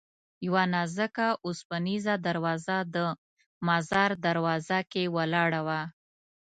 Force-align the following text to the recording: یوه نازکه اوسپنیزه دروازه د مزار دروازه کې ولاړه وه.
یوه 0.47 0.63
نازکه 0.73 1.27
اوسپنیزه 1.45 2.13
دروازه 2.27 2.77
د 2.95 2.95
مزار 3.67 4.11
دروازه 4.25 4.79
کې 4.91 5.03
ولاړه 5.15 5.61
وه. 5.67 5.81